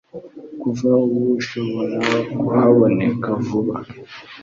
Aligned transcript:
kuva 0.61 0.89
ubu 1.05 1.29
ashobora 1.39 1.97
kuhaboneka 2.39 3.29
vuba 3.45 3.75